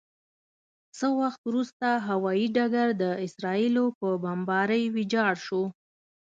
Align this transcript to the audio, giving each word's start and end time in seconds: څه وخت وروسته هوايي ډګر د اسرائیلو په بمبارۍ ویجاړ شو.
څه 0.97 1.07
وخت 1.19 1.41
وروسته 1.49 1.87
هوايي 2.09 2.47
ډګر 2.55 2.89
د 3.01 3.03
اسرائیلو 3.25 3.85
په 3.99 4.07
بمبارۍ 4.23 4.83
ویجاړ 4.95 5.33
شو. 5.45 5.63